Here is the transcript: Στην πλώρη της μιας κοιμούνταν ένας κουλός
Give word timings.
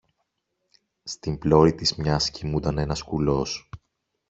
Στην 1.03 1.37
πλώρη 1.37 1.73
της 1.75 1.95
μιας 1.95 2.29
κοιμούνταν 2.31 2.77
ένας 2.77 3.01
κουλός 3.01 3.69